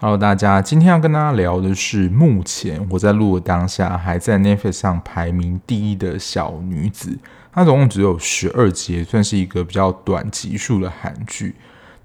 [0.00, 7.18] Hello，大家，今天要跟大家聊的是目前我在录的当下还在 Netflix 上排名第一的小女子。
[7.52, 11.54] 它总共只有十二集，算是一个比较短集数的韩剧。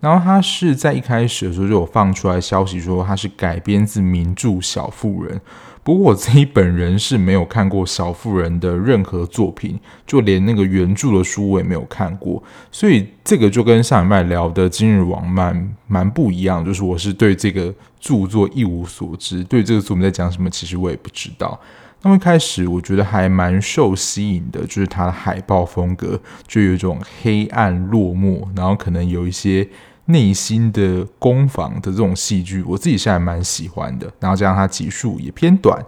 [0.01, 5.37] 然后它是在一开始的时候就有放出来消息说它是改编自名著《小妇人》。
[5.85, 12.41] 不过我自己本人是没有看过小妇人的任何作品，就连那个原著的书我也没有看过，
[12.71, 15.55] 所以这个就跟上礼拜聊的《今日网漫》
[15.85, 21.61] 蛮不一样，就是我是对这个著作一无所知，对这个作品在讲什么，其实我也不知道。
[22.01, 29.69] 那么一开始我觉得还蛮受吸引的，就是它的海报风格就有一种黑暗落寞，然后可能有一些。
[30.05, 34.11] 内心的攻防的这种戏剧，我自己是还蛮喜欢的。
[34.19, 35.83] 然后加上它集数也偏短，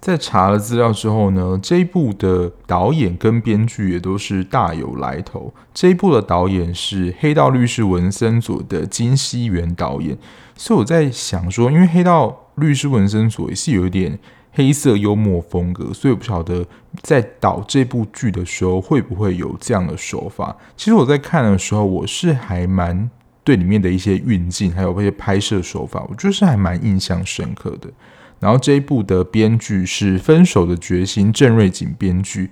[0.00, 5.54] 在查了资料之后呢，这一部的导演跟编剧也都是大有来头。
[5.72, 10.18] 这一部的导演是《黑道律师文森佐》的金熙元导演，
[10.56, 14.18] 所以我在想说，因为《黑道律师文森佐》也是有一点
[14.50, 16.66] 黑色幽默风格，所以我不晓得
[17.00, 20.56] 在导这部剧的时候会不会有这样的手法。
[20.76, 23.08] 其实我在看的时候，我是还蛮。
[23.44, 27.88] 对里面的一些运镜，还有一些拍摄手法，我觉得是还蛮印象深刻的。
[28.38, 32.50] 然后这一部的编剧是《分手的决心》郑瑞景编剧。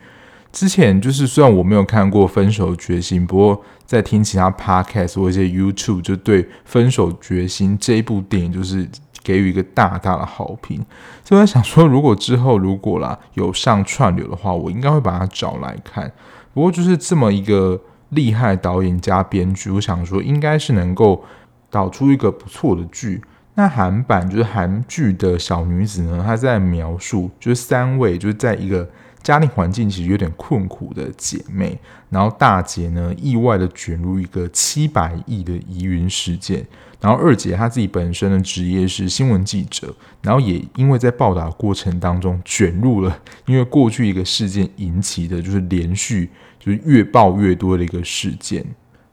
[0.53, 8.89] 之前就是虽然我没有看过《分手的决心》，不过在听其他 podcast 或一些 YouTube，就对《分手决心》这一部电影就是
[9.23, 10.85] 给予一个大大的好评。
[11.25, 16.11] 所以我在想说，如果之后如果啦有上串流的话，我应该会把它找来看。
[16.53, 17.81] 不过就是这么一个。
[18.11, 21.25] 厉害导演加编剧，我想说应该是能够
[21.71, 23.23] 导出一个不错的剧。
[23.55, 28.89] 那韩版就是韩剧的小女子呢，她在描述就是三位就是在一个
[29.23, 36.65] 家庭环境其实有点困苦的姐妹，然后大姐呢意外的卷入一个七百亿的疑云事件，
[37.01, 46.31] 然后二姐她自己本身的职业是新闻记者，然后也因为在报道过程当中卷入了因为过去一个事件引起的就是连续。
[46.61, 48.65] 就是越爆越多的一个事件，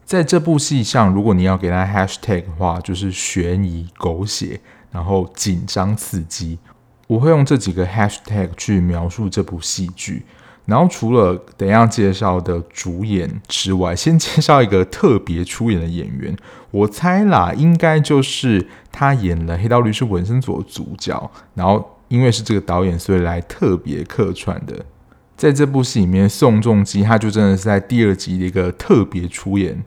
[0.03, 4.59] 在这部戏上，如果你要给它 hashtag 的话，就是悬疑、狗血，
[4.91, 6.59] 然后紧张刺激。
[7.07, 10.25] 我会用这几个 hashtag 去描述这部戏剧。
[10.65, 16.35] 然后除了等一下介绍的主演之外，先介绍一个特别出演的演员。
[16.71, 21.31] 我猜啦，应该就是他演了《黑道律师文森佐》的主角。
[21.53, 24.85] 然后因为是这个导演，所以来特别客串的。
[25.37, 29.83] 在这部戏里面，宋仲基他就真的是在第二集的一个特别出演，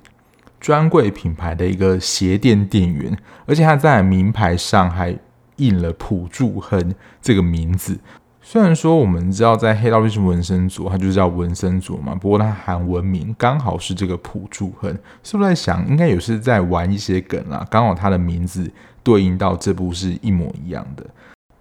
[0.60, 5.18] 专柜品牌的一个鞋店店员，而且他在名牌上还
[5.56, 7.98] 印了朴柱亨这个名字。
[8.40, 17.66] 虽然说我们知道在黑道律师文森佐，他就叫文森佐嘛，不过他韩文名刚好是这个朴柱亨，是不是在想应该也是在玩一些梗啦？
[17.68, 18.70] 刚好他的名字
[19.02, 21.04] 对应到这部是一模一样的。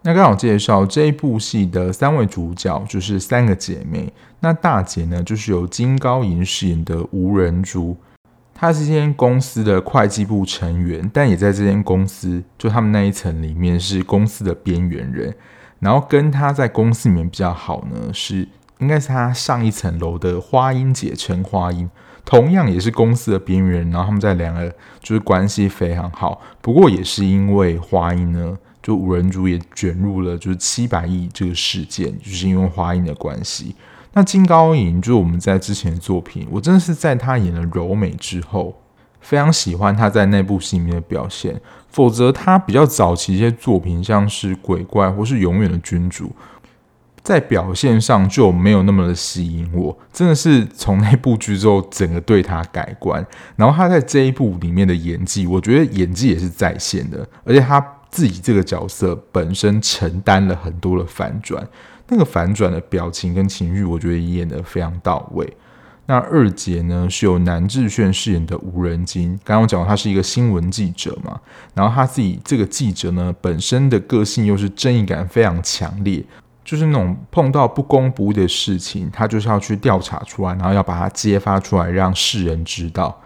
[0.01, 4.11] 那刚好介绍这一部戏的三位主角，就是三个姐妹。
[4.39, 7.97] 那大姐呢，就是由金高银饰演的吴仁珠，
[8.53, 15.35] 她是这间公司的会计部成员，但也在这间公司，就他们那一层里面是公司的边缘人。
[15.79, 21.89] 然后跟她在公司里面比较好呢，是应该是她上一层楼的花英姐陈花英，
[22.23, 23.89] 同样也是公司的边缘人。
[23.91, 28.57] 然后他们在两个就是关系非常好，不过也是因为花英呢。
[28.81, 33.75] 就五人组也卷入了就是七百亿这个事件，就是因为花英的关系。
[34.13, 38.73] 那金高银就是我们在之前的作品，我真的是在他演了柔美之后，
[39.21, 41.61] 非常喜欢他在那部戏里面的表现。
[41.89, 46.31] 否则他比较早期一些作品，像是鬼怪或是永远的君主，
[47.21, 49.95] 在表现上就没有那么的吸引我。
[50.11, 53.23] 真的是从那部剧之后，整个对他改观。
[53.55, 57.85] 然后他在这一部里面的演技，我觉得演技也是在线的，而且他。
[58.09, 61.67] 自己这个角色本身承担了很多的反转，
[62.07, 65.47] 那个反转的表情跟情绪，我觉得演得非常到位。
[66.07, 69.39] 那二姐呢，是由南智炫饰演的吴仁金。
[69.43, 71.39] 刚刚我讲他是一个新闻记者嘛，
[71.75, 76.25] 然后他自己这个记者呢，本身的个性又是正义感非常强烈，
[76.65, 83.21] 就是那种碰到不公不义的事情，他就是要去调查出来，然后要把它揭发出来，让世人知道。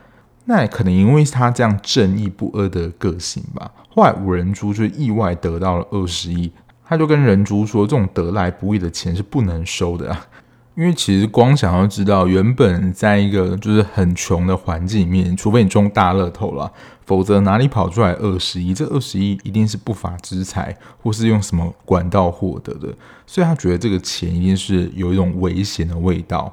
[0.45, 3.72] 那也可能因为他这样正义不阿的个性吧。
[3.90, 6.51] 后来五人猪就意外得到了二十亿，
[6.86, 10.28] 他就跟人猪说：“这种得来不易的钱是不能收的啊。”
[10.75, 16.72] 因为其实光想要知道，原本在一个就是很穷的环境里面，除非你中大乐透了，
[17.06, 18.74] 否则哪里跑出来二十亿？
[18.74, 22.92] 这二十亿一定是不法之财，或是用什么管道获得的，
[23.28, 26.51] 所以他觉得这个钱一定是有一种危险的味道。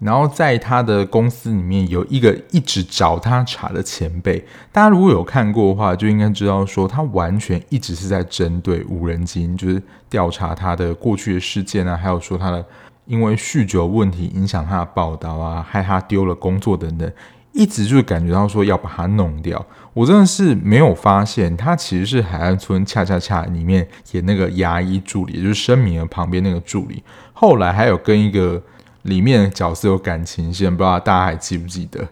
[0.00, 4.42] 然后在他的公司里面有一个一直找他茬的前辈，
[4.72, 12.64] 大家如果有看过的话，就应该知道说他完全一直是在针对无人机，就是调查他的过去的事件啊，还有说他的
[13.04, 17.12] 因为酗酒问题影响他的报道啊，害他丢了工作等等，
[17.52, 19.62] 一直就感觉到说要把他弄掉。
[19.92, 27.02] 我真的是没有发现他其实是海岸村恰恰恰里面演那个牙医助理，也就是申明儿旁边那个助理，
[27.34, 28.62] 后来还有跟一个。
[29.02, 32.08] 里面的角色有感情线，不知道大家还记不记得？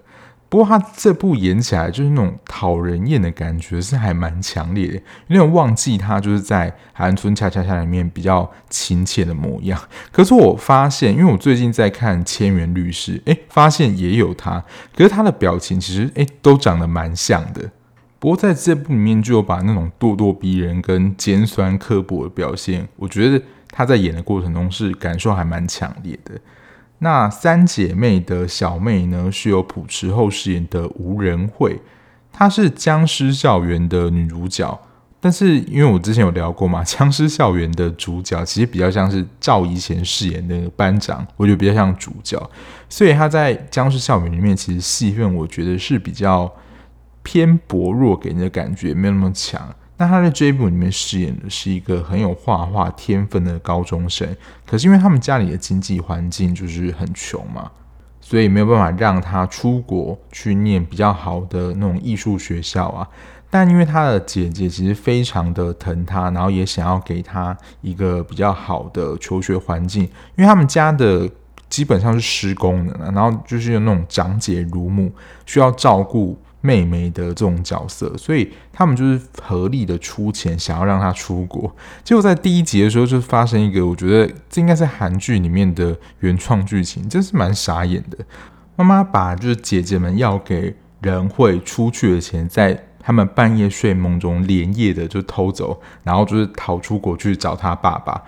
[0.50, 4.94] 不过他这部演起来就是那种讨人厌的感觉，是还蛮强烈的。
[5.26, 9.79] 有点忘记他就是在《海岸村恰恰恰》里面比较亲切的模样。
[10.11, 14.64] 可是我发现，因为我最近在看《千元律师》，诶，发现也有他。
[14.96, 17.70] 可是他的表情其实诶都长得蛮像的。
[18.19, 26.41] 不过在这部里面就有把那种咄咄逼人跟尖酸刻薄的表现，我觉得他在演的过程中是感受还蛮强烈的。
[27.00, 31.81] 那三姐妹的小妹呢，是由朴持厚饰演的吴仁惠，
[32.33, 34.79] 她是《僵尸校园》的女主角。
[35.21, 42.41] 但是因为我之前有聊过嘛，《僵尸校园》的主角其实比较像是赵怡贤饰演的班长，我觉得比较像主角，
[42.89, 46.53] 所以她在《僵尸校园》里面其实戏份我觉得是比较
[47.25, 49.75] 偏薄弱，给人的感觉没有那么强。
[50.00, 54.29] 那他在这一部里面饰演的是一个很有画画天分的高中生，
[54.65, 57.69] 可是因为他们家里的经济环境就是很穷嘛，
[58.21, 63.09] 所以没有办法让他出国去念比较好的那种艺术学校啊。
[63.50, 70.05] 但因为他的姐姐其实非常的疼他，然后也想要给他一个比较好的求学环境，
[70.37, 71.29] 因为他们家的
[71.69, 75.11] 基本上是施工的，然后就是有那种长姐如母，
[75.44, 76.41] 需要照顾。
[76.60, 81.72] 妹妹的这种角色，所以他们就是合力的出钱，想要让她出国。
[82.02, 88.19] 结果在第一集的时候，就发生一个，我觉得这应该是韩剧里面的原创剧情，真是蛮傻眼的。
[88.75, 98.20] 妈妈把就是姐姐们要给仁惠出去的钱，在他们半夜睡梦中连夜的就偷走，然后就是逃出国去找他爸爸。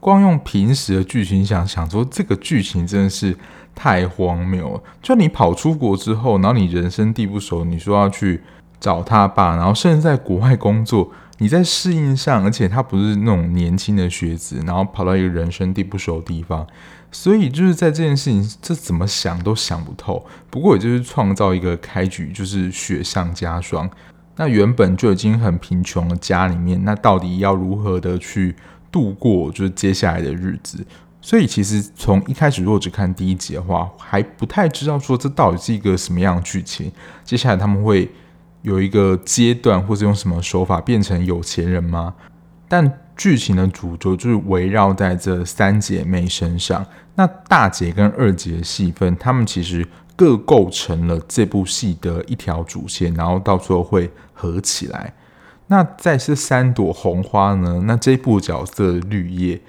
[0.00, 3.36] 光用平时的剧情想想说，这个剧情真的是。
[3.76, 4.82] 太荒谬了！
[5.02, 8.40] 就你跑出国之后，然后你人生地不熟，你说要去
[8.80, 16.66] 找他爸，然后甚至在国外工作，你在适应上，而且他不是那种年轻的学子，然后跑到一个人生地不熟的地方，
[17.12, 20.24] 所以就是在这件事情，这怎么想都想不透。
[20.48, 23.88] 不过也就是创造一个开局，就是雪上加霜。
[24.38, 28.56] 那原本就已经很贫穷的家里面，那到底要如何的去
[28.90, 30.84] 度过，就是接下来的日子？
[31.26, 36.88] 所以其实从一开始，如果只看第一集的话，还不太知道说这到底是一个什么样的剧情。
[37.24, 38.08] 接下来他们会
[38.62, 42.14] 有一个阶段，或是用什么手法变成有钱人吗？
[42.68, 46.86] 但剧情的主轴就是围绕在这三姐妹身上。
[47.16, 49.84] 那大姐跟二姐的戏份，他们其实
[50.14, 55.12] 各构成了这部戏的一条主线，然后到最后会合起来。
[55.66, 57.82] 那在这三朵红花呢？
[57.84, 59.60] 那这部角色绿叶。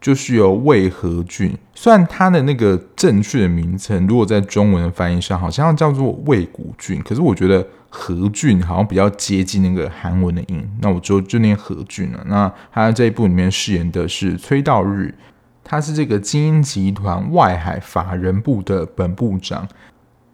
[0.00, 12.22] 就是由魏和俊，虽然他的那个正确的名称，如果在中文的翻译上好像叫做魏古俊，可是我觉得和俊好像比较接近那个韩文的音，那我就就念和俊了。
[12.26, 15.12] 那他在这一部里面饰演的是崔道日，
[15.64, 19.66] 他是这个精英集团外海法人部的本部长。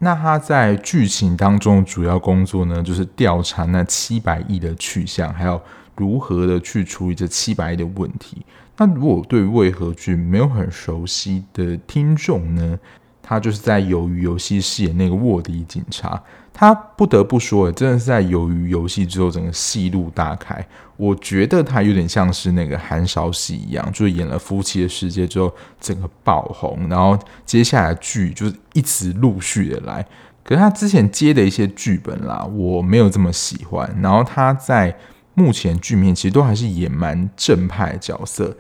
[0.01, 5.59] 那他在剧情当中主要工作呢，就是调查那七百亿的去向，还有
[5.97, 8.45] 如何的去处理这七百亿的问题。
[8.79, 12.79] 那如果对魏和俊没有很熟悉的听众呢，
[13.23, 16.21] 他就是在《鱿鱼游戏》饰演那个卧底警察。
[16.55, 20.67] 他不得不说，真的是在《鱿鱼游戏》之后，整个戏路大开。
[20.97, 30.05] 我觉得他有点像是那个韩韶禧一样，就是演了《夫妻的世界》之后，整个爆红，然后接下来剧就是一直陆续的来。
[30.45, 33.95] 可是他之前接的一些剧本啦，我没有这么喜欢。
[34.01, 34.97] 然后他在。
[35.35, 38.57] 目前剧面其实都还是演蛮正派角色，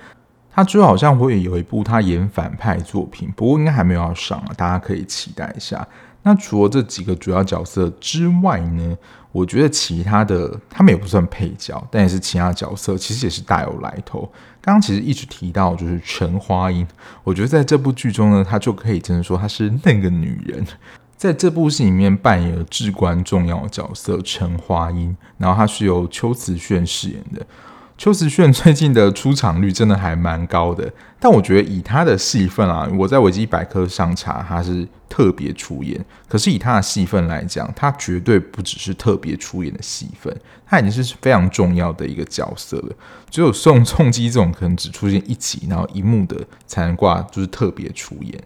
[0.50, 5.86] 他之后好像会有一部他演反派作品，不过应该还没有要上啊，大家可以期待一下。
[6.22, 8.96] 那除了这几个主要角色之外呢，
[9.32, 14.20] 我觉得其他的他们也不算配角，但也是其他角色，其实也是大有来头。
[14.60, 16.86] 刚刚其实一直提到就是陈花英，
[17.24, 20.64] 我觉得在这部剧中呢，她就可以真的说她是那个女人。
[21.22, 27.46] 在这部戏里面扮演了至关重要的角色陈花英，然后她是由邱瓷炫饰演的。
[27.96, 40.36] 邱瓷炫最近的出场率真的还蛮高的，但我觉得以他的戏份啊，我在维基百科上查他是特别出演，可是以他的戏份来讲，他绝对不只是特别出演的戏份，
[40.66, 42.92] 他已经是非常重要的一个角色了。
[43.30, 46.36] 只有宋仲基这种可能只出现一集，然后一幕的
[46.66, 48.42] 才能挂就是特别出演。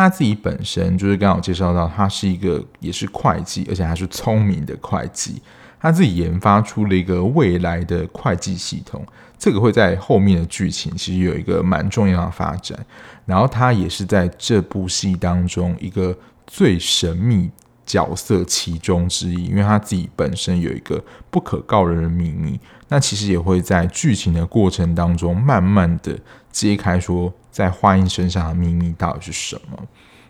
[0.00, 5.42] 他自己本身就是刚好介绍到，他是一个也是会计，而且还是聪明的会计。
[5.78, 9.04] 他自己研发出了一个未来的会计系统，
[9.38, 12.78] 这个会在后面的剧情其实有一个蛮重要的发展。
[13.26, 16.16] 然后他也是在这部戏当中一个
[16.46, 17.50] 最神秘
[17.90, 22.60] 角色其中之一，因为他自己本身有一个不可告人的秘密。
[22.88, 26.16] 那其实也会在剧情的过程当中慢慢的
[26.52, 29.76] 揭开，说在花英身上的秘密到底是什么。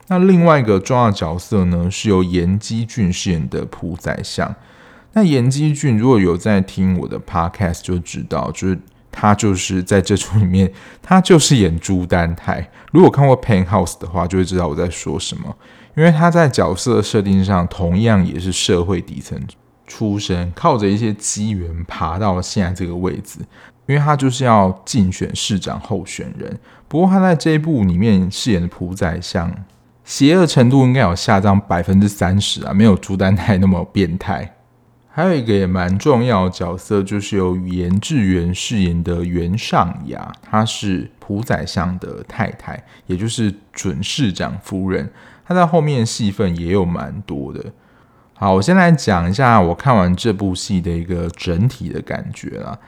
[0.08, 4.54] 那另外一个重要角色呢，是由严基俊饰演的朴宰相。
[5.12, 8.78] 那严基俊如果有在听我的 podcast，就知道，就是
[9.12, 12.70] 他就是在这出里面，他就是演朱丹泰。
[12.92, 15.56] 如果看过 Penthouse 的话，就会知道我在说什么。
[15.96, 19.40] 因为他在角色设定上同样也是社会底层
[19.86, 23.40] 出身，靠着一些机缘爬到了现在这个位置。
[23.86, 26.56] 因为他就是要竞选市长候选人。
[26.86, 29.52] 不过他在这一部里面饰演的朴宰相，
[30.04, 34.54] 邪恶程度应该有下降百分之三十啊，没有朱丹泰那么变态。
[35.08, 45.10] 还有一个也蛮重要的角色，就是由颜志源饰演的袁尚雅，她是朴宰相的太太，也就是准市长夫人。
[45.50, 47.60] 他在后面戏份也有蛮多的。
[48.34, 52.78] 好，我先来讲一下我看完这部戏的一个整体的感觉啦。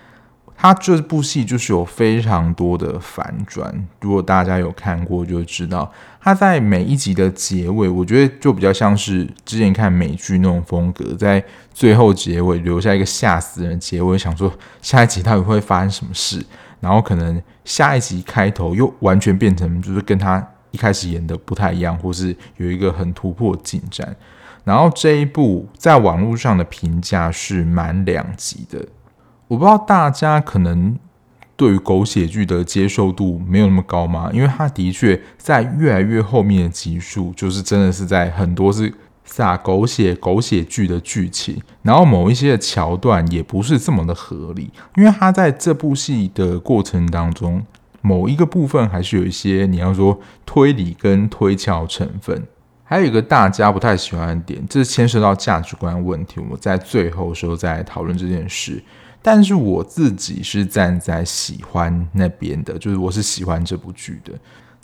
[0.57, 16.41] 他这部戏就是有非常多的反转，如果大家有看过就知道，他在每一集的结尾，我觉得就比较像是之前看美剧那种风格，在最后结尾留下一个吓死人结尾，想说下一集到底会发生什么事，
[16.79, 24.15] 然后可能下一集开头又完全变成就是跟他一开始演的不太一样，或是有一个很突破进展，
[24.65, 28.85] 然后这一部在网络上的评价是满两极的。
[29.49, 30.99] 我不知道大家可能
[31.57, 34.31] 对于狗血剧的接受度没有那么高吗？
[34.33, 38.93] 因为它的确在越来越后面的集数，就是真的是在很多是
[39.25, 44.71] 撒狗血、狗血剧的剧情，然后某一些的桥段也不是这么的合理。
[44.97, 47.63] 因为它在这部戏的过程当中，
[48.03, 52.47] 某一个部分还是有一些你要说推理跟推敲成分。
[52.85, 56.39] 还有一个大家不太喜欢的点，这牵涉到价值观问题。
[56.41, 58.85] 我们在最后的时候再讨论这件事。
[59.23, 64.33] 但是我自己是站在喜欢那边的，就是我是喜欢这部剧的。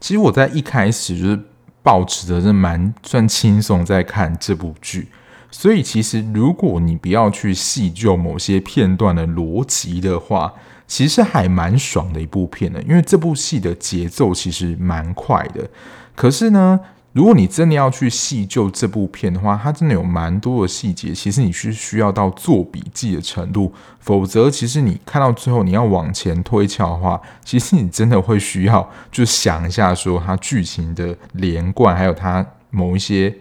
[0.01, 1.39] 其实我在一开始就是
[1.83, 5.09] 抱持的是蛮算轻松在看这部剧，
[5.51, 10.55] 所以其实如果你不要去细究某些片段的逻辑的话，
[10.89, 15.69] 其实还蛮爽的一部片的，因为这部戏的节奏其实蛮快的。
[16.17, 16.81] 可是呢，
[17.13, 33.35] 如果你真的要去细究这部片的话，它真的有蛮多的细节，其实你是需要到做笔记的程度，否则其实你看到最后你要往前推敲的话，其实你真的会需要就想一下说它剧情的连贯，还有它某一些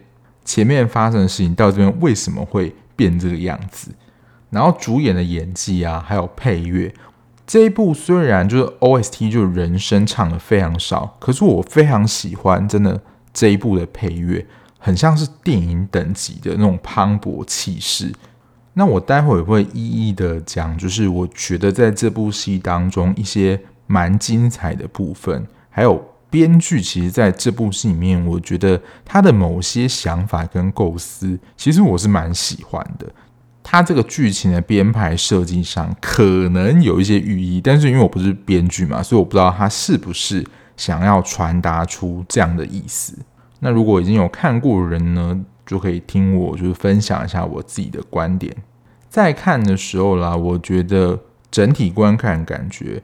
[0.44, 3.90] 前面发生的事情到这边为什么会变这个样子，
[4.50, 6.92] 然后主演的演技啊，还有配乐，
[7.48, 13.00] 这一部虽然就是 OST 就人声唱的非常少，可是我非常喜欢，真的。
[13.30, 14.44] 这一部的配乐
[14.78, 18.12] 很像是电影等级的那种磅礴气势。
[18.72, 33.06] 那我待会儿会一一的讲，就是我觉得在这部戏当中一些蛮精彩的部分，还有编剧其实在这部戏里面，我觉得他的某些想法跟构思，其实我是蛮喜欢的。
[33.70, 40.42] 他这个剧情的编排设计上可能有一些寓意，但是因为我不是编剧嘛，所以我不知道他是不是。
[40.78, 43.12] 想要传达出这样的意思，
[43.58, 48.54] 那如果已经有看过的人呢，就可以听我就是分享一下我自己的观点。
[49.08, 51.18] 在看的时候啦，我觉得
[51.50, 53.02] 整体观看感觉，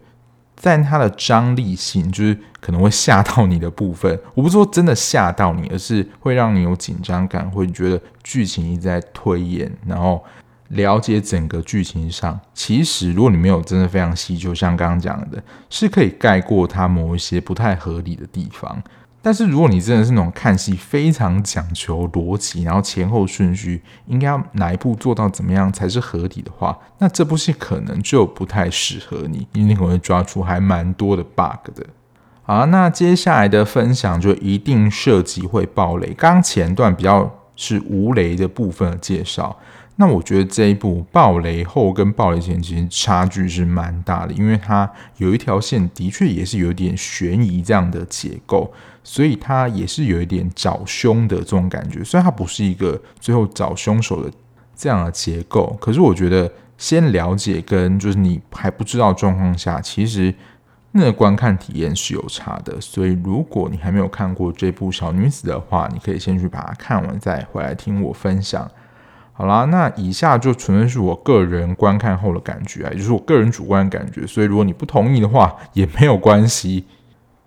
[0.55, 10.25] 在它的张力性，就是可能会吓到你的部分，我不是说真的吓到你，而是会让你有紧张感，会觉得剧情一直在推演，然后。
[10.69, 18.83] 了解整个剧情上，其实如果你没有真的非常细就，像刚刚讲的，是可以盖过它某一些不太合理的地方。
[19.23, 31.87] 但是如果你真的是那种看戏非常讲求逻辑，然后前后顺序应该要哪一步做到怎么样才是合理的话，那这部戏可能就不太适合你，因为你可能会抓出还蛮多的 bug 的。
[32.43, 36.13] 好，那接下来的分享就一定涉及会爆雷。
[36.13, 39.57] 刚前段比较是无雷的部分的介绍。
[39.97, 48.73] 那我觉得这一部暴雷后跟暴雷前其实差距是蛮大的，因为它有一条线的确也是有点悬疑这样的结构，
[49.05, 52.03] 所以它也是有一点找凶的这种感觉。
[52.03, 54.29] 虽然它不是一个最后找凶手的
[54.75, 60.35] 这样的结构，可是我觉得先了解跟就是你还不知道状况下，其实
[60.91, 62.81] 那个观看体验是有差的。
[62.81, 68.69] 所以如果你还没有看过这部小女子的话，你可以先去把它看完，再回来听我分享。
[69.37, 74.25] 好啦，那以下就纯粹是我个人观看后的感觉啊，也就是我个人主观感觉。
[74.25, 76.85] 所以如果你不同意的话，也没有关系。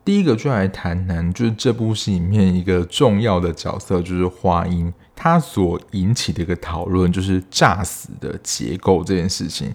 [0.03, 9.74] 第一个就来谈谈，就是这部戏里面一个重要的角色，就是花音，他所引起的一个讨论，就是炸死的结构这件事情。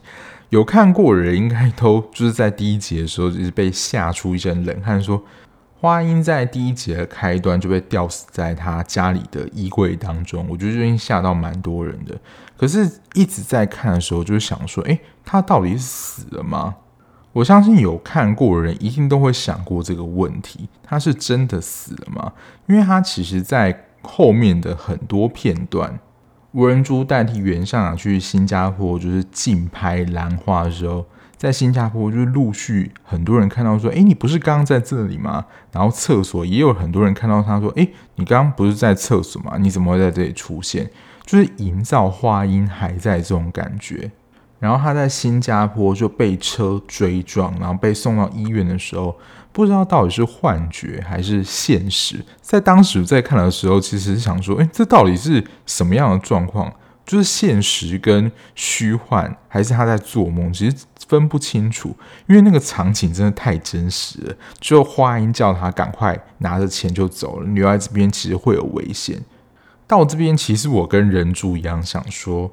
[0.50, 5.23] 有看过的人应该都就是在第一集的时候，就是被吓出一身冷汗，说。
[5.83, 12.17] 花音在第一集的开端就被吊死在他家里的衣柜当中，我觉得就已经吓到蛮多人的。
[12.57, 16.77] 可是，一直在看的时候，就是想说，诶，他到底是死了吗？
[17.33, 22.33] 我相信有看过的人一定都会想过这个问题：他是真的死了吗？
[22.69, 25.99] 因为他其实，在后面的很多片段，
[26.53, 31.05] 吴仁珠代替原校长去新加坡，就是竞拍兰花的时候。
[31.43, 35.45] 在新加坡，就是陆续很多人看到说：“诶，你不是刚刚在这里吗？”
[35.75, 39.57] 然后厕所也有很多人看到他说：“诶，你刚刚不是在厕所吗？
[39.59, 40.89] 你怎么会在这里出现？”
[41.27, 44.09] 就是营造花音还在这种感觉。
[44.61, 49.13] 然后他在新加坡就被车追撞，然后被送到医院的时候，
[49.51, 52.25] 不知道到底是幻觉还是现实。
[52.41, 56.73] 在当时在看的时候，其实是想说：“诶，这到底是什么样的状况？
[57.05, 60.77] 就是现实跟虚幻，还是他在做梦？”其实。
[61.12, 61.95] 分不清楚，
[62.26, 64.35] 因为那个场景真的太真实了。
[64.59, 69.23] 就花音叫他赶快拿着钱就走了，女儿这边其实会有危险。
[69.87, 72.50] 到这边，其实我跟人柱一样想说，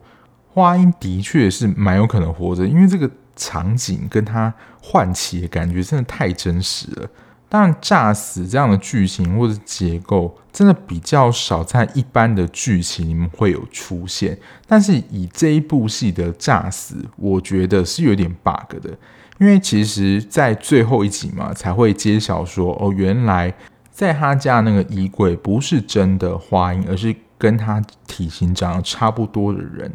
[0.49, 7.09] 花音的确是蛮有可能活着，因为这个场景跟他换起的感觉真的太真实了。
[7.51, 14.37] 当然，诈死这样的剧情或者结构，真的比较少在一般的剧情里面会有出现。
[14.67, 18.91] 但是以这一部戏的诈死，我觉得是有点 bug 的，
[19.39, 23.51] 因为其实，在最后一集嘛，才会揭晓说，哦，原来
[23.89, 29.91] 在他家那个衣柜不是真的花音，而是跟他体型长得差不多的人。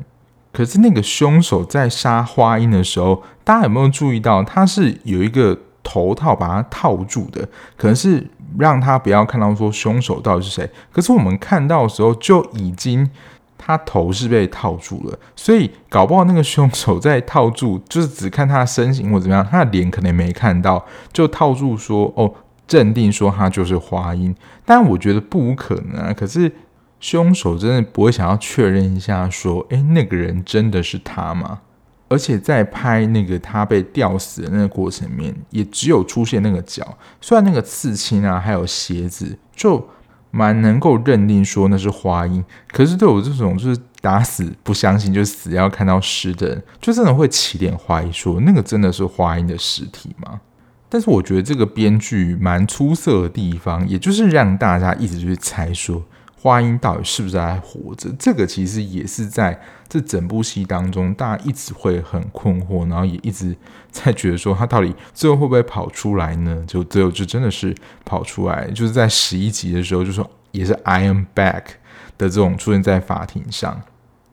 [0.53, 5.57] 可是那个凶手在杀花音的时候，大家有没有注意到，他是有一个。
[5.85, 8.27] 头套把他套住的，可能是
[8.59, 10.69] 让他不要看到说凶手到底是谁。
[10.91, 13.09] 可是我们看到的时候就已经
[13.57, 22.33] 他头是被套住了，所以搞不好那个凶手在套住，就是只看他的身形或怎么样，他的脸可能没看到，就套住说哦，
[22.67, 24.35] 镇定说他就是花音。
[24.65, 26.13] 但我觉得不可能啊。
[26.13, 26.51] 可是
[27.01, 31.61] 凶手真的不会想要确认一下说，诶，那个人真的是他吗？
[32.09, 39.89] 而且在拍那个他被吊死的那个过程里面，也只有出现那个脚，虽然那个刺青啊，还有鞋子，就
[40.31, 42.45] 蛮能够认定说那是花音。
[42.71, 50.41] 可是对我这种就是打死不相信，就死要看到尸的人，就真的会起点怀疑说，那个真的是花音的尸体吗？
[50.89, 56.01] 但是我觉得这个编剧蛮出色的地方，也就是让大家一直去猜说。
[56.45, 58.15] 花音到底是不是还活着？
[58.19, 63.57] 这个其实也是在这整部戏当中，大家一直会很困惑，然后也一直
[63.91, 66.63] 在觉得说他到底最后会不会跑出来呢？
[66.67, 71.63] 就最后就真的是跑出来，就是在十一集的时候就说也是 I am back
[72.19, 73.81] 的这种出现在法庭上。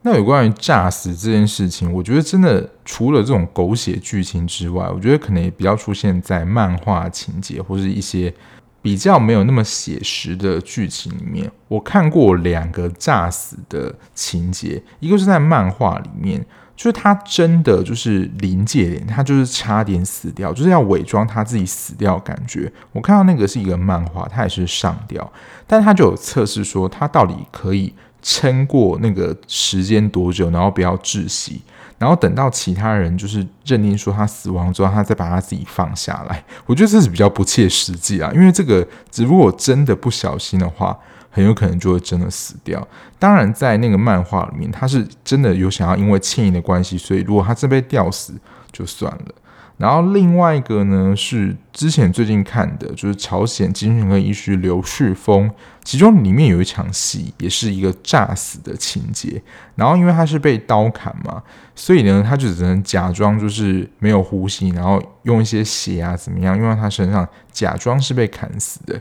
[0.02, 8.34] 那有关于诈死这件事情，我觉得真的除了这种狗血剧情之外，我觉得可能也比较出现在漫画情节或是一些。
[8.82, 22.70] 比较没有那么写实的剧情里面，我看过两个诈死的情节，一个是在漫画里面，就是他真的就是临界点，他就是差点死掉，就是要伪装他自己死掉感觉。
[22.90, 25.32] 我看到那个是一个漫画，他也是上吊，
[25.66, 31.62] 但他就有测试说他到底可以撑过那个时间多久，然后不要窒息。
[32.02, 36.44] 然后等到其他人就是认定说他死亡之后，他再把他自己放下来。
[36.66, 38.84] 我觉得这是比较不切实际啊，因为这个，
[39.18, 40.98] 如果真的不小心的话，
[41.30, 42.84] 很有可能就会真的死掉。
[43.20, 48.34] 当然，在那个漫画里面，他是真的有想要因为歉意的关系，所以如果他真被吊死，
[48.72, 49.34] 就算了。
[49.76, 55.50] 然后另外一个呢，是之前最近看的，就是朝鲜精神科医师刘旭峰，
[55.82, 59.42] 其中里面有一场戏，也是一个诈死的情节。
[59.74, 61.42] 然后因为他是被刀砍嘛，
[61.74, 69.00] 所以呢，他就只能假装就是没有呼吸，然后用一些血啊怎么样，用在他身上假装是被砍死的。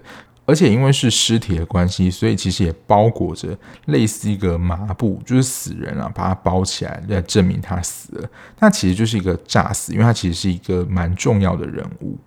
[0.51, 8.29] 而且因为是尸体的关系，所以其实也包裹着类似一个麻布，就是死人啊，把它包起来来证明他死了。
[8.59, 12.17] 那其实就是一个诈死，因为他其实是一个蛮重要的人物。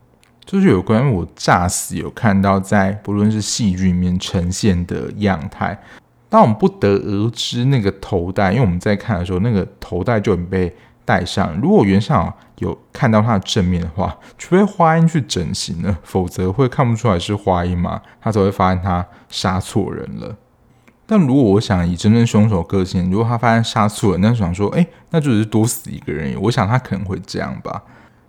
[0.46, 5.78] 就是有关于我诈死，有看到在不论是戏剧里面呈现的样态，
[6.30, 11.54] 但我们不得而知那个头戴，因为我们在看的时候，那个头戴就已经被戴上。
[11.60, 18.00] 如果原上有看到他的正面的话，除非花音去整形了，否则会看不出来是花音嘛？
[18.20, 20.36] 他才会发现他杀错人了。
[21.06, 26.40] 但如果我想以真正凶手个性，如果他发现杀错人，那就想说，哎，那就是多死一个人。
[26.40, 27.82] 我想他可能会这样吧。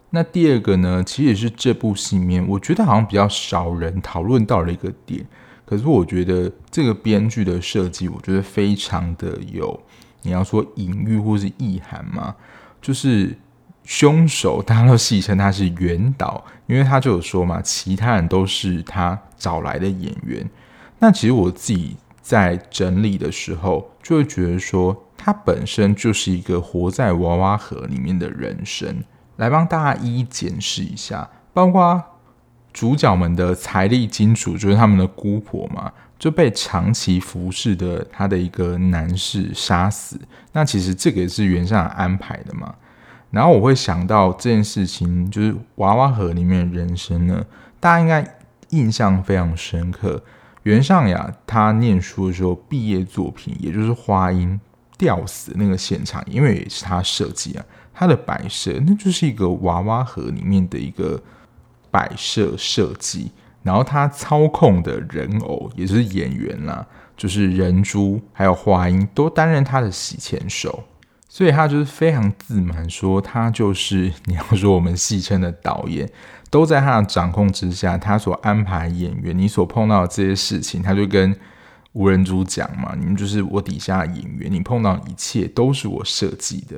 [0.10, 5.24] 那第二个呢，其实也是这部戏里面我觉得好像比较少人讨论到了一个点。
[5.66, 9.80] 可是我觉得这个编剧的设计，我觉得非常的有，
[10.24, 12.36] 你要说隐喻或是意涵嘛，
[12.82, 13.38] 就是。
[13.86, 20.50] 凶手，大家都戏称他是原导，因为他就有说嘛，其他人都是他找来的演员。
[21.00, 29.04] 那其实我自己在整理的时候，就会觉得说，他本身就是一个活在娃娃盒里面的人生。
[29.38, 32.02] 来帮大家一一检视一下，包括
[32.72, 40.18] 主角们的财力金主，就是他们的姑婆嘛，就被长期服侍的他的一个男士杀死。
[40.54, 42.74] 那其实这个也是原上安排的嘛。
[43.36, 47.46] 然后我会想到这件事情，就是娃娃盒里面的人生呢，
[47.82, 48.26] 大家应该
[48.70, 50.24] 印象非常深刻。
[50.64, 54.58] 袁尚雅他念书的时候，毕业作品也就是花音
[54.98, 61.22] 吊死那个现场，因为也是他设计啊，他的摆设那就是一个娃娃盒里面的一个
[61.92, 63.32] 摆设设计。
[63.64, 70.84] 然后他操控的人偶也就是演员啦，就是人猪还有花音都担任他的洗钱手。
[71.36, 76.10] 所以他就是非常自满，说他就是你要说我们戏称的导演，
[76.50, 77.98] 都在他的掌控之下。
[77.98, 81.36] 他所安排演员，你所碰到的这些事情，他就跟
[81.92, 86.78] 吴仁珠讲嘛：“你们就是我底下的演员，你碰到一切都是我设计的。”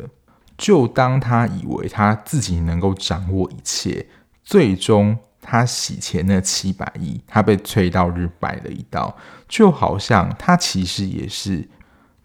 [0.58, 4.08] 就当他以为他自己能够掌握一切，
[4.44, 9.16] 最终他洗钱那七百亿，他被崔道日摆了一道，
[9.48, 11.70] 就好像他其实也是。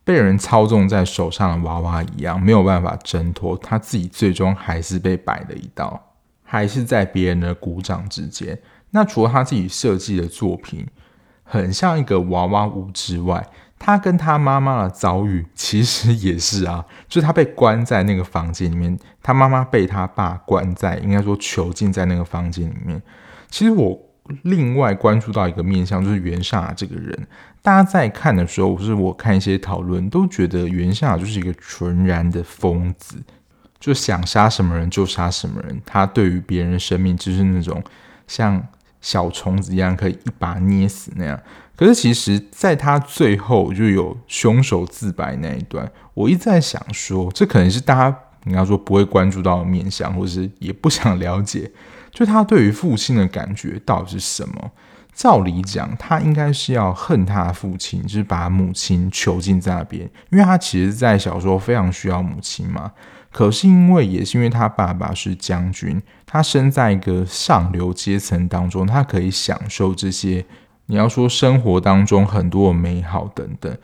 [0.04, 8.58] 被人操纵在手上的娃娃一样，没有办法挣脱，他自己最终还是被摆了一道，还是在别人的鼓掌之间。
[8.90, 10.86] 那除了他自己设计的作品
[11.44, 13.46] 很像一个娃娃屋之外，
[13.78, 23.00] 他跟他妈妈的遭遇其实也是啊，就是他被关在那个房间里面，他妈妈被他爸关在，应该说囚禁在那个房间里面。
[23.50, 23.98] 其实我。
[24.44, 27.26] 另外关注到一个面向，就是原上雅这个人。
[27.62, 33.22] 大家在看的时候，或是我看一些讨论，都觉得原上雅就是一个纯然的疯子，
[33.78, 35.80] 就想杀什么人就杀什么人。
[35.86, 37.80] 他对于别人的生命，就是那种
[38.26, 38.60] 像
[39.00, 41.40] 小虫子一样，可以一把捏死那样。
[41.76, 51.70] 可是其实，在他最后就有凶手自白那一段，我一直在想说，这可能是大家你要说不会关注到的面相，或是也不想了解。
[52.10, 54.70] 就他对于父亲的感觉到底是什么？
[55.14, 62.92] 照理讲，他应该是要恨他的父亲，就是把母亲囚禁在那边，因为他其实，在小时候非常需要母亲嘛。
[63.30, 70.44] 可是因为也是因为他爸爸是将军，他生在一个上流阶层当中，他可以享受这些。
[70.86, 73.74] 你要说生活当中很多的美好等等，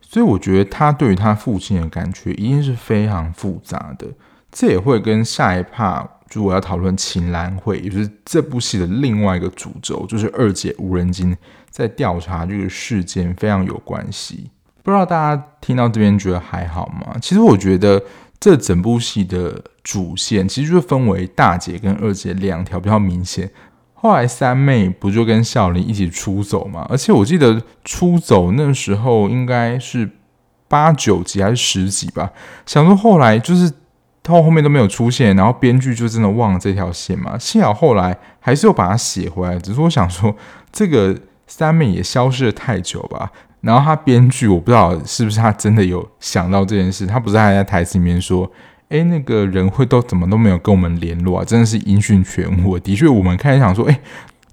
[0.00, 4.06] 所以我觉得他对于他父亲的感觉一定是非常复杂的。
[4.50, 6.08] 这也会跟下一趴。
[6.28, 11.36] 就我要讨论秦岚会，也就是这部戏的另外一个主轴，就是二姐吴仁金
[11.70, 14.50] 在调查这个事件非常有关系。
[14.82, 17.16] 不知道大家听到这边觉得还好吗？
[17.22, 18.02] 其实我觉得
[18.40, 23.48] 这整部戏的主线其实就分为大姐跟二姐两条比较明显。
[23.94, 26.84] 后来三妹不就跟孝琳一起出走吗？
[26.90, 30.10] 而且我记得出走那时候应该是
[30.66, 32.32] 八九集还是十集吧。
[32.66, 33.72] 想说后来就是。
[34.26, 37.38] 到后面都没有出现，然后编剧就真的忘了这条线嘛？
[37.38, 39.56] 幸好后来还是又把它写回来。
[39.58, 40.34] 只是我想说，
[40.72, 43.30] 这个三妹也消失了太久吧？
[43.60, 48.50] 然后他编剧我不知道是不是他真的有想到这件事，他不是还在台词里面说
[48.90, 52.76] ：“哎，那个人会都怎么都没有跟我们联络啊？”真的是音讯全无。
[52.78, 54.00] 的确，我们开始想说：“哎，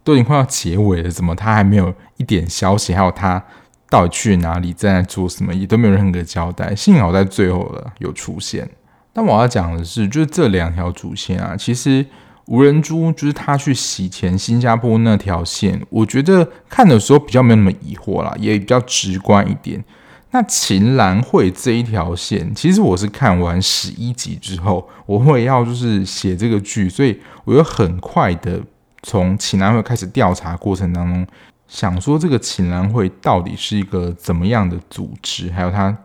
[0.03, 2.93] 都已经快要结尾了，怎么他还没有一点消息？
[2.93, 3.43] 还有他
[3.89, 8.69] 到底去哪里，正在做什么，也都没有任何交代。”幸好在最后了有出现。
[9.13, 12.03] 但我要讲的是，就是这两条主线啊，其实
[12.47, 19.83] 吴仁珠就是他去洗钱新加坡那条线，我觉得看的时候比较没有那么疑惑啦，也比较直观一点。
[20.31, 28.59] 那秦岚会这一条线，其实我是看完十一集之后，我会要就是写这个剧，所以我又很快的
[29.03, 31.27] 从秦岚会开始调查过程当中，
[31.67, 35.95] 想说这个秦兰会到底是一个怎么样的组织，还有它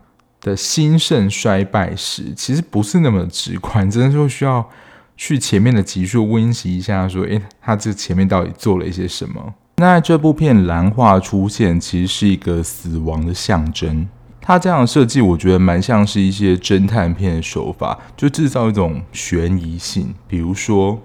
[0.41, 4.69] 的兴盛衰败史，其实不是那么直观，真的说需要
[5.17, 9.55] 去前面的集数温习一下，说，诶，他这前面到底做了一些什么？
[9.77, 14.09] 那这部片兰花出现，其实是一个死亡的象征。
[14.41, 20.15] 它这样的设计，我觉得蛮像是一些侦探片的手法，就制造一种悬疑性。
[20.27, 20.99] 比如说，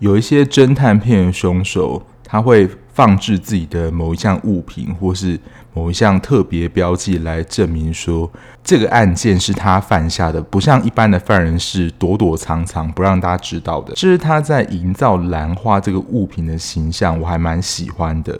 [0.00, 5.40] 有一些侦探片的凶手，他会放置自己的某一项物品，或是
[5.72, 8.30] 某一项特别标记来证明说
[8.62, 13.92] 这个案件是他犯下的，不像一般的犯人是躲躲藏藏不让大家知道的。
[13.94, 18.38] 这是他在营造兰花这个物品的形象，我还蛮喜欢的。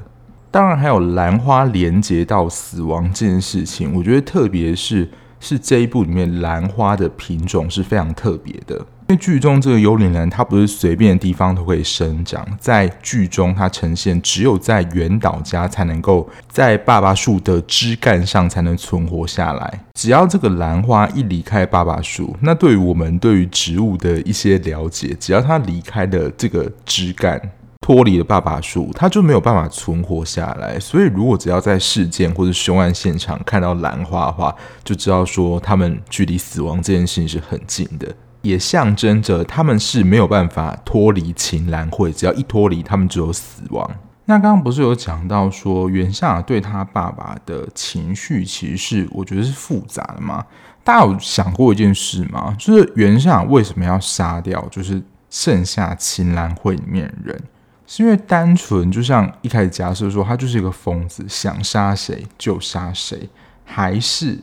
[0.50, 8.84] 当然，还有兰花连接到死亡这件事情，我觉得特别是是这一部里面兰花的品种是非常特别的。
[9.10, 19.80] 因为剧中这个幽灵兰，它不是随便的地方都可以生长，在剧中它呈现只有在原岛家才能够在爸爸树的枝干上才能存活下来。
[19.94, 27.40] 只要这个兰花一离开爸爸树，那对于我们对于植物的一些了解，只要它离开了这个枝干。
[27.80, 30.78] 脱离了爸爸树，它就没有办法存活下来。
[30.78, 38.06] 所以，如果只要在事件或者凶案现场看到兰花的话，就知道说他们距离死亡这件事情是很近的，
[38.42, 42.12] 也象征着他们是没有办法脱离秦兰会。
[42.12, 43.90] 只要一脱离，他们只有死亡。
[44.26, 50.44] 那刚刚不是有讲到说原相对他爸爸的情绪，其实是我觉得是复杂的吗？
[50.84, 52.54] 大家有想过一件事吗？
[52.58, 57.42] 就是原相为什么要杀掉，就是剩下秦兰会里面的人？
[57.86, 63.28] 是因为单纯就像一开始假设说他就是一个疯子，想杀谁就杀谁，
[63.64, 64.38] 还是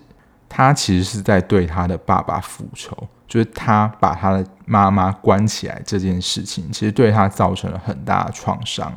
[0.50, 2.96] 他其实是在对他的爸爸复仇？
[3.28, 8.94] 就是他把他的妈妈关起来这件事情，其实对他造成了很大的创伤。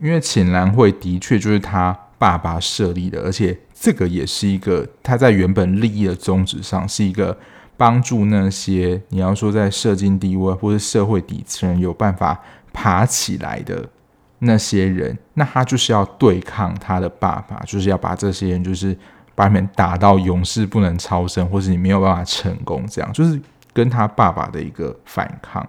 [0.00, 7.36] 因为浅蓝会的确就是他爸爸设立的，而且这个也是一个他在原本利益的宗旨上是一个
[7.76, 12.40] 帮助那些你要说在社经地位或者社会底层有办法
[12.72, 13.88] 爬起来的。
[14.40, 18.94] 那些人，那他就是要对抗他的爸爸，就是要把这些人，就是
[19.34, 23.40] 把你们打到永世不能超生，或是你没有办法成功，这样就是
[23.72, 25.66] 跟他爸爸的一个反抗。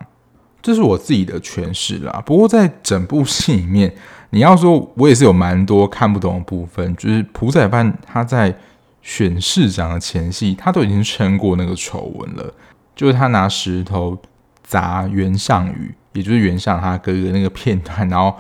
[0.62, 2.22] 这是我自己的诠释啦。
[2.26, 3.94] 不过在整部戏里面，
[4.30, 8.56] 你要说我也是有蛮多看不懂的部分，就是朴宰范他在
[9.02, 12.54] 选市长的前夕，他都已经撑过那个丑闻了，
[12.96, 14.18] 就是他拿石头
[14.64, 18.36] 砸袁尚宇，也就是袁尚他哥哥那个片段，然后。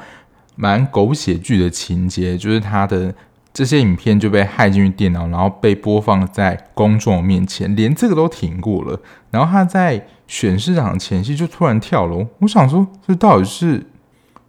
[0.57, 3.13] 蛮狗血剧的情节，就是他的
[3.55, 8.99] 这些影片就被骇进去电脑，然后被播放在公众面前，连这个都停过了。
[9.31, 13.87] 然后他在选市长前夕就突然跳楼，我想说这到底是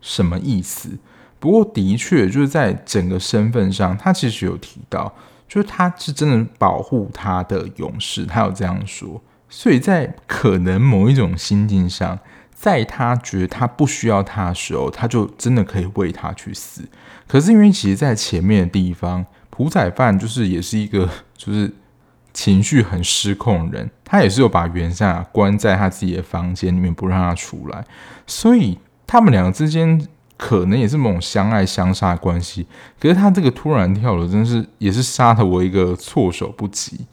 [0.01, 0.99] 什么意思？
[1.39, 5.15] 不过的确就是在整个身份上，他其实有提到，
[5.49, 9.23] 就是他是真的保护他的勇士，他有这样说。
[9.49, 12.19] 所以在可能某一种心境上。
[12.59, 16.83] 在他觉得他不需要他的时候，他就真的可以为他去死。
[17.29, 21.73] 可是因为其实，在前面的地方，朴宰范就是也是一个就是
[22.33, 27.85] 情绪很失控的人，他也是有把袁尚关在他自己的房间里面，不让他出来。
[28.27, 32.67] 所以他们两个之间可能也是某种相爱相杀的关系。
[33.01, 37.07] 可是他这个突然跳楼，真是也是杀的我一个措手不及。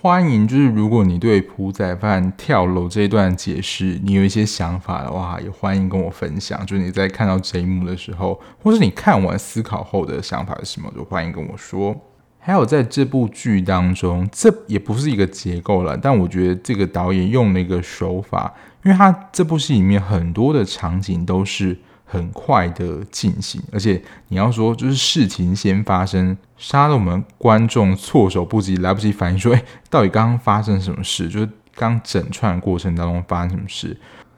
[0.00, 6.64] 欢迎，就是如果你对朴宰范跳楼这一段解释，你有一些想法的话，也欢迎跟我分享。
[6.64, 11.96] 就是你在看到这一幕的时候，或是你看完思考后的想法是什么，就欢迎跟我说。
[12.38, 21.76] 还有在这部剧当中，这也不是一个结构了，但我觉得这个导演用了一个手法，因为他这部戏里面很多的场景都是。
[22.10, 31.28] 很快的进行，而且你要说就是事情先发生，杀的我们观众措手不及，来不及反应说，哎，到底刚刚发生什么事？
[31.28, 33.94] 就是刚整串过程当中发生什么事？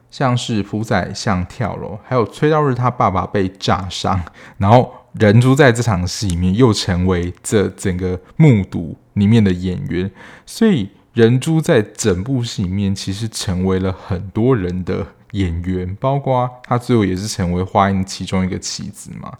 [0.09, 4.21] 像是夫仔像跳楼，还有崔道日他爸爸被炸伤，
[4.57, 10.11] 然后人猪在这场戏里面又成为这整个目睹里面的演员，
[10.45, 15.07] 所以人猪在整部戏里面其实成为了很多人的。
[15.31, 19.31] 演员，包括他最后也是成为华映其中一个棋子嘛。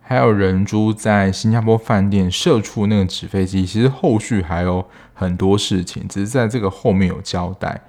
[0.00, 7.80] 还有人猪在新加坡饭店射出那个纸飞机，其实后续还有很多事情，只是在这个后面有交代。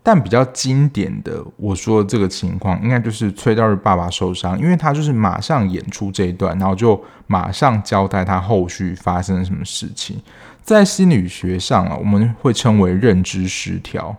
[0.00, 10.22] 但比较经典的，我说的这个情况，应该就是崔道日爸爸受伤，因为他就是马上演出这一段，然后就马上交代他后续发生了什么事情。
[10.62, 14.16] 在心理学上啊，我们会称为认知失调。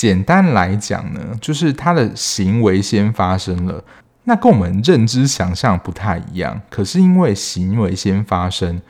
[0.00, 3.84] 简单来讲呢，就是他的行为先发生了，
[4.24, 6.58] 那跟我们认知想象不太一样。
[6.70, 8.80] 可是因为行为先发生，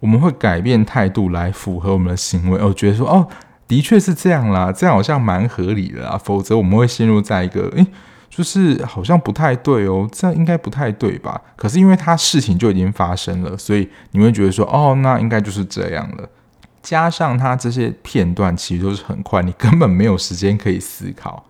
[0.00, 2.58] 我们会改变态度来符合我们的行为。
[2.64, 3.28] 我觉得说，哦，
[3.68, 6.18] 的确是这样啦，这样好像蛮合理的啦。
[6.24, 7.86] 否则我们会陷入在一个，诶，
[8.30, 11.38] 就是好像不太对哦，这样应该不太对吧？
[11.54, 16.26] 可是因为他事情就已经发生了，所以你会觉得说，哦，那应该就是这样了。
[16.86, 21.44] 加上它这些片段其实都是很快，你根本没有时间可以思考，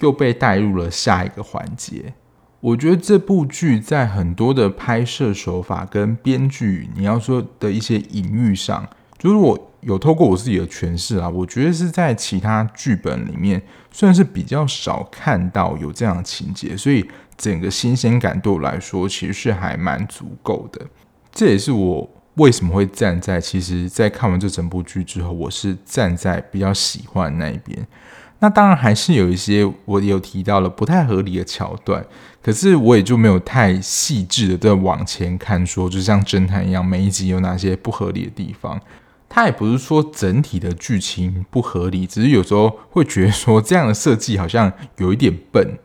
[0.00, 2.12] 又被带入了下一个环节。
[2.58, 8.84] 我觉得这部剧在很多的拍摄手法跟编剧，你要说的一些隐喻上，
[9.16, 20.84] 就是我有透过我自己的诠释啊，我觉得是在其他剧本里面算是比较少看到有这样的情节，所以整个新鲜感对我来说其实是还蛮足够的。
[21.30, 22.10] 这也是我。
[22.34, 23.40] 为什么会站在？
[23.40, 27.86] 其实，在看完这整部剧之后，我是站在比较喜欢那一边。
[28.38, 32.02] 那当然还是有一些我有提到了不太合理的桥段，
[32.40, 38.80] 可是我也就没有太细致的在往前看，说就像侦探一样，每一集有哪些不合理的地方。
[39.28, 45.78] 他也不是说整体的剧情不合理，只是有时候会觉得说这样的设计好像有一点笨，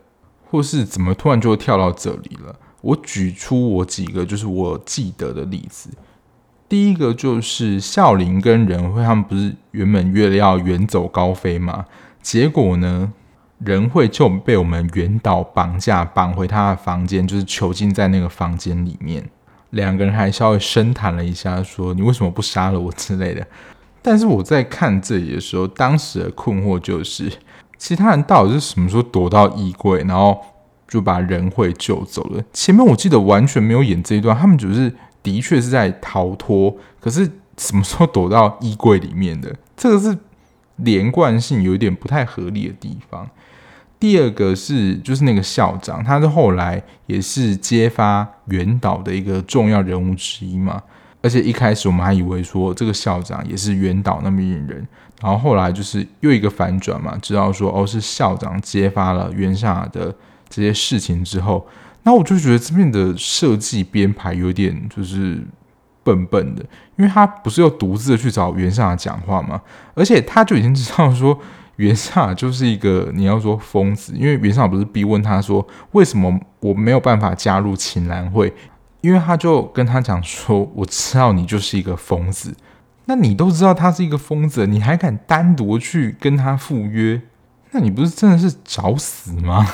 [0.50, 2.56] 或是怎么突然就跳到这里了。
[2.82, 5.90] 我举出我几个就是我记得的例子。
[6.76, 11.86] 第一个就是孝琳跟仁惠，他们不是原本约了要远走高飞吗？
[12.22, 13.14] 结果呢，
[13.60, 19.24] 仁惠就被我们远岛绑架，绑回他的房间，就是囚禁在那个房间里面。
[19.70, 23.48] 两个人还稍微深谈了一下，说你为什么不杀了我之类的。
[24.04, 27.32] 但是我在看这里的时候，当时的困惑就是，
[27.78, 30.42] 其他人到底是什么时候躲到衣柜，然后
[30.90, 32.44] 就把仁惠救走了？
[32.52, 34.94] 前面我记得完全没有演这一段，他们只是。
[35.26, 39.54] 的确是在逃脱，可是什么时候躲到衣柜里面的？
[39.76, 40.16] 这个是
[40.76, 43.28] 连贯性有一点不太合理的地方。
[44.00, 50.84] 第二个是，就是那个校长，他是后来也是揭发远岛的一个重要人物之一嘛。
[51.24, 54.88] 而且一开始我们还以为说这个校长也是远岛那边的人，
[55.22, 60.14] 然后后来就是又一个反转嘛，知道说哦是校长揭发了原夏的
[60.48, 61.66] 这些事情之后。
[62.06, 65.44] 那我就觉得这边的设计编排有点就是
[66.04, 66.64] 笨笨的，
[66.98, 69.60] 因为他不是要独自的去找原夏讲话吗？
[69.96, 71.38] 而且他就已经知道说
[71.78, 78.54] 原夏就是一个你要说疯子，因为原夏不是逼问他说为什么我没有办法加入秦兰会，
[79.02, 82.56] 因为他就跟他讲说我知道你就是一个疯子，
[83.06, 87.20] 那你都知道他是一个疯子，你还敢单独去跟他赴约？
[87.72, 89.68] 那你不是真的是找死吗？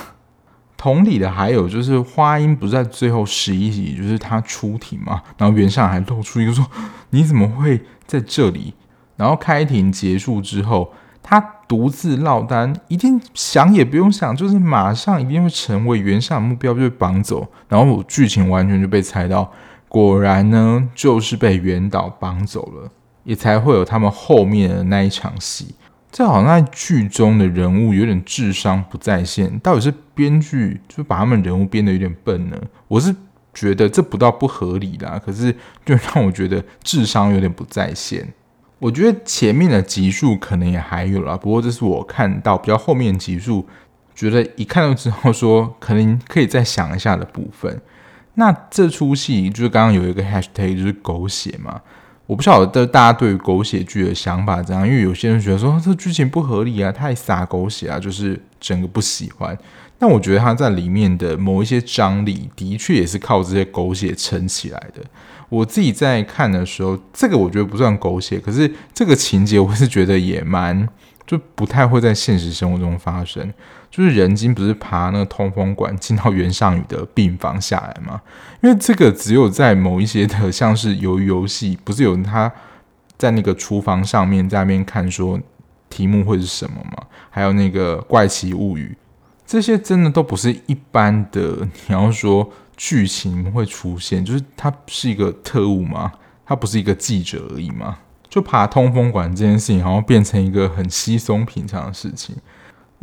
[0.81, 6.65] 同理的还有就是花音不在最后十一集，就是他出庭嘛，然后原夏还露出一个说
[7.11, 8.73] 你怎么会在这里？
[9.15, 10.91] 然后开庭结束之后，
[11.21, 17.47] 他独自落单，一定想也不用想，就是马上一定会成为原夏的目标，就被绑走。
[17.69, 19.51] 然后剧情完全就被猜到，
[19.87, 22.89] 果然呢就是被袁导绑走了，
[23.23, 25.75] 也才会有他们后面的那一场戏。
[26.11, 32.57] 这好像在剧中的人物有点智商不在线，到底是编剧就把他们人物编得有点笨呢？
[32.89, 33.15] 我是
[33.53, 38.33] 觉得这不到不合理啦，可是就让我觉得智商有点不在线。
[38.79, 43.65] 我觉得前面的集数可能也还有啦，不过这是我看到比较后面的集数，
[44.13, 47.81] 觉得一看到之后说可能可以再想一下的部分。
[48.33, 51.81] 那这出戏就是刚刚有一个 hashtag 就是狗血嘛。
[52.31, 59.57] 我不晓得大家对于狗血剧的想法怎样，因为有些人觉得说这剧情不合理啊，太洒狗血啊，就是整个不喜欢。
[59.99, 65.03] 但我觉得他在里面的某一些张力，的确也是靠这些狗血撑起来的。
[65.49, 70.87] 我自己在看的时候，这个我觉得不算狗血，可是这个情节我是觉得也蛮。
[71.27, 73.53] 就不太会在现实生活中发生。
[73.91, 78.21] 就是人精不是爬那个通风管进到原上宇的病房下来吗？
[78.63, 82.49] 因为这个只有在某一些的，像是鱿鱼游戏，不是有他
[83.17, 85.37] 在那个厨房上面在那边看说
[85.89, 87.03] 题目会是什么吗？
[87.29, 88.97] 还有那个怪奇物语，
[89.45, 91.67] 这些真的都不是一般的。
[91.87, 96.13] 你要说剧情会出现，就是他是一个特务吗？
[96.45, 97.97] 他不是一个记者而已吗？
[98.29, 102.33] 就爬通风管这件事情，好像变成一个很稀松平常的事情。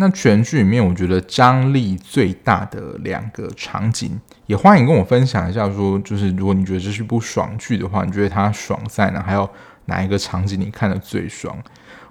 [0.00, 5.68] 那全剧里面，我觉得张力最大的两个场景，也欢迎跟我分享一下。
[5.72, 9.20] 说，就是如果你觉得这是部爽剧的话，你觉得它爽在哪？
[9.20, 9.48] 还有
[9.86, 11.56] 哪一个场景你看得最爽？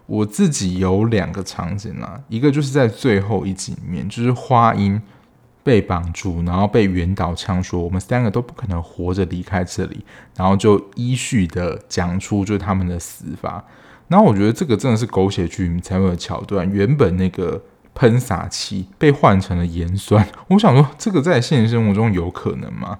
[0.05, 5.01] 我自己有两个场景啦，一个就是在最后一集里面，就是花音。
[5.63, 10.01] 被绑住，然后被原岛呛说：“我们三个都不可能活着离开这里。”
[10.37, 13.61] 然后就依序的讲出就是他们的死法。
[14.07, 16.65] 然后我觉得这个真的是狗血剧才会有桥段。
[16.71, 17.61] 原本那个
[17.97, 20.23] 喷洒器被换成了盐酸。
[20.49, 22.99] 我想说，这个在现实生活中有可能吗？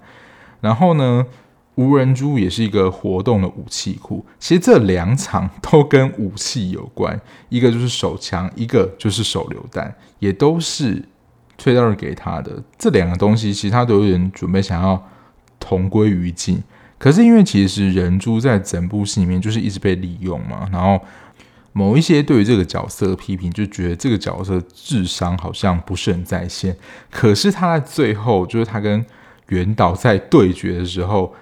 [0.60, 1.24] 然后呢，
[1.76, 4.26] 无人猪也是一个活动的武器库。
[4.40, 11.08] 其实这两场都跟武器有关，一个就是手枪，一个就是手榴弹，也都是
[11.60, 12.64] 崔道日给他的。
[12.80, 15.08] 这两个东西，其实他都有点准备想要
[15.60, 16.64] 同归于尽。
[16.98, 21.00] 可是因为其实人猪在整部戏里面就是一直被利用嘛，然后
[21.78, 26.76] 某一些对于这个角色的批评，就觉得这个角色智商好像不是很在线。
[27.12, 29.06] 可是他在最后，就是他跟
[29.50, 31.36] 元岛在对决的时候，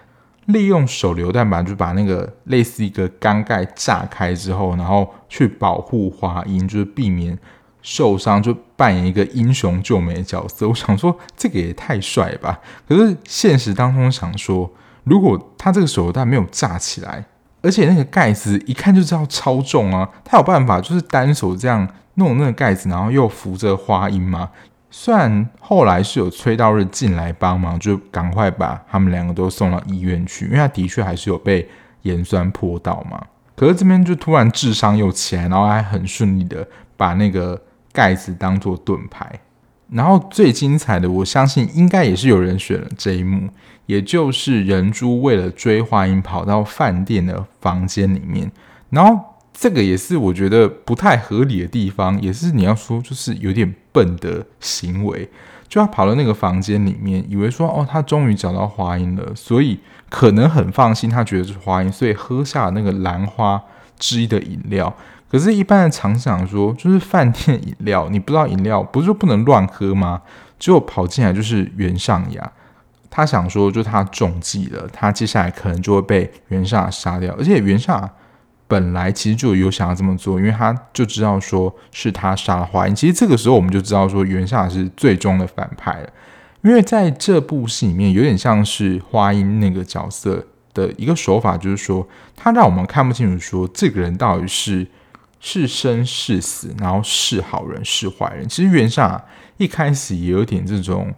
[0.48, 7.40] 利用手榴弹吧，就把那个类似一个缸盖炸开之后，然后去保护花音，就是避免
[7.82, 10.68] 受伤，就扮演一个英雄救美的角色。
[10.68, 12.60] 我想说，这个也太帅吧！
[12.90, 14.70] 可是现实当中想说，
[15.06, 17.24] 如果他这个手榴弹没有炸起来，
[17.66, 24.52] 而且那个盖子一看就知道超重啊，他有办法就是单手这样弄那个盖子，然后又扶着花音吗？
[24.92, 31.68] 虽然后来是有崔道日进来帮忙，就赶快把他们两个都送到医院去，因为他的确还是有被
[32.04, 33.22] 盐酸泼到嘛。
[33.56, 37.60] 可是这边就突然智商又起来，然后还很顺利的把那个
[37.92, 39.28] 盖子当做盾牌。
[39.90, 43.50] 然后最精彩的，我相信应该也是有人选了这一幕，
[43.86, 48.52] 也就是人猪为了追花音跑到饭店的房间里面，
[48.90, 49.24] 然后。
[49.58, 55.30] 这个也是我觉得不太合理的地方，也是你要说就是有点笨的行为。
[55.70, 59.80] 就他跑到那个房间里面，以为说哦，他终于找到花音了，所以
[60.10, 63.64] 可能很放心，他觉得是花音，所以喝下了那个兰花
[63.98, 64.94] 汁的饮料。
[65.30, 70.22] 可是，一般的常想说，就是饭店饮料，你不知道饮料不是说不能乱喝吗？
[70.58, 72.52] 结果跑进来就是原上雅，
[73.10, 78.10] 他想说，就他中计了，他接下来可能就会被袁尚雅杀掉，而且袁尚雅。
[78.68, 82.96] 本来其实就有想要这么做，因为他就知道说是他杀了花音。
[82.96, 86.10] 其实这个时候我们就知道说袁尚雅是最终的反派了，
[86.64, 94.88] 因为在这部戏里面有点像是花音那个角色的一个手法，就是说他让我们看不清楚说这个人到底是
[95.40, 98.48] 是生是死，然后是好人是坏人。
[98.48, 99.24] 其实原夏
[99.58, 101.14] 一开始也有点这种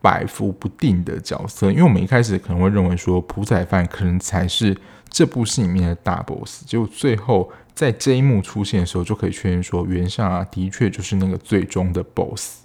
[0.00, 4.76] 摆浮不定的角色，因为我们一开始可能会认为说朴宰范可能才是。
[5.14, 12.60] 这部戏里面的大 boss，结果最后在这一幕出现的时候，就可以确认说，袁尚啊的确就是那个最终的 boss。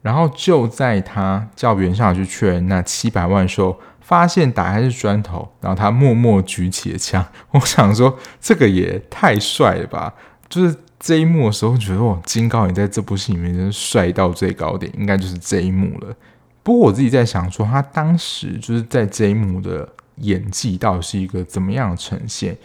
[0.00, 7.24] 然后就在他叫原相去确认那七百万的时候，发现打开是砖头，然后他默默举起了枪。
[7.52, 10.12] 我想说，这个也太帅了吧！
[10.52, 16.14] 就是这一幕的时候，觉得哇，金高银在这部戏里面真是帅到最高点，应该就是这一幕了。
[16.62, 19.88] 不过我自己在想说，他当时就是在这一幕的。
[20.16, 22.56] 演技到底是一个怎么样的呈现？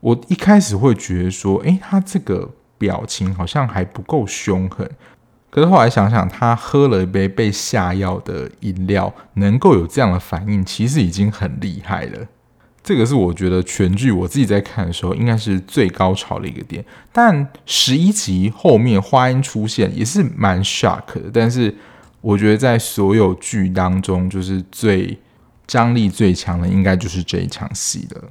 [0.00, 4.90] 我一开始会觉得说，诶，他这个表情好像还不够凶狠。
[5.48, 12.26] 可是后来想想，他喝了一杯被下药的饮料，能够有这样的反应，其实已经很厉害了。
[12.86, 16.82] 这个是我觉得全剧我自己在看的时候，应该是最高潮的一个点。
[17.12, 21.74] 但十一集后面花音出现也是蛮 shock 的，但是
[22.22, 25.18] 我觉得在所有剧当中，就是最。
[25.68, 28.22] 张力最强的应该就是这一场戏了。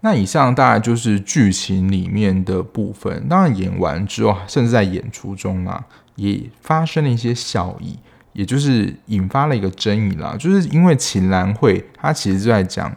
[0.00, 3.28] 那以上大概就是剧情里面的部分。
[3.28, 5.84] 当然演完之后，甚至在演出中啊，
[6.16, 7.98] 也发生了一些效益，
[8.32, 10.34] 也就是引发了一个争议啦。
[10.38, 12.90] 就是因为秦兰会，他其实就在讲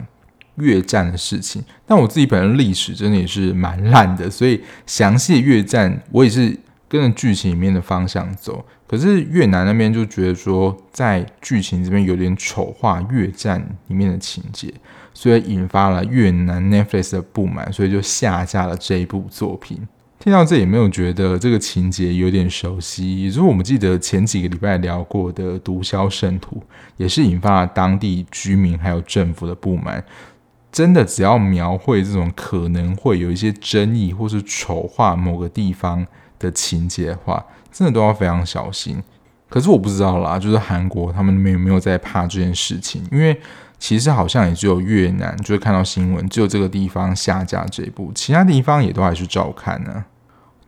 [0.56, 1.64] 越战的事情。
[1.86, 6.56] 但我自己本人历史真的也是蛮烂的，所以详细越战我也是
[6.88, 8.64] 跟着剧情里面的方向走。
[8.88, 14.72] 可是越南那边就觉得说，在剧情这边有点丑化越战里面的情节，
[15.12, 19.80] 所以引发了越南 Netflix 的不满，所以就下架了这一部作品。
[20.20, 23.24] 听到这，也没有觉得这个情节有点熟悉？
[23.24, 26.56] 也就是我们记得前几个礼拜聊过的《毒枭圣徒》，
[26.96, 30.02] 也是引发了当地居民还有政府的不满。
[30.76, 36.06] 真的，只要描绘这种可能会有一些争议或是丑化某个地方
[36.38, 39.02] 的情节的话，真的都要非常小心，
[39.48, 43.02] 可是我不知道啦，就是韩国他们那边有没有在怕这件事情？
[43.10, 43.40] 因为
[43.78, 50.04] 其实好像也只有越南，就是看到新闻，只有这个地方下架这一部，其他地方也都还是照看呢。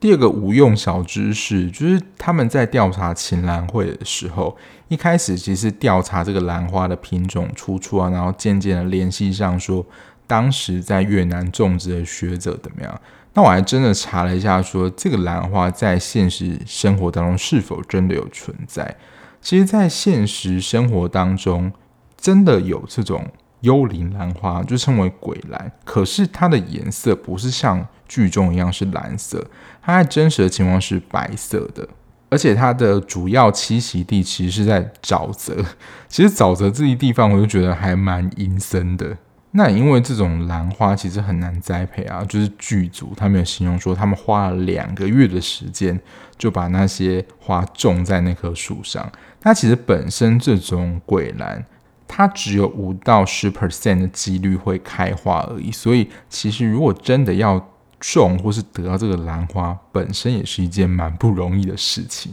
[0.00, 9.84] 第二个无用小知识，就是他们在调查琴兰会的时候，一开始其实调查这个兰花的品种出处啊，然后渐渐的联系上说，
[10.26, 13.00] 当时在越南种植的学者怎么样。
[13.34, 18.96] 那我还真的查了一下说，说这个兰花在现实生活当中是否真的有存在？
[19.40, 21.72] 其实，在现实生活当中，
[22.16, 23.24] 真的有这种
[23.60, 25.72] 幽灵兰花，就称为鬼兰。
[25.84, 29.46] 可是它的颜色不是像剧中一样是蓝色，
[29.82, 31.88] 它在真实的情况是白色的。
[32.30, 35.64] 而且它的主要栖息地其实是在沼泽。
[36.08, 39.16] 其实沼泽这一地方，我就觉得还蛮阴森的。
[39.52, 45.98] 那因为这种兰花其实很难栽培啊，就是剧组他们有形容说，他们花了两个月的时间
[46.36, 49.10] 就把那些花种在那棵树上。
[49.42, 51.64] 那其实本身这种鬼兰，
[52.06, 55.72] 它只有五到十 percent 的几率会开花而已。
[55.72, 57.70] 所以其实如果真的要
[58.00, 62.32] 种或是得到这个兰花，本身也是一件蛮不容易的事情。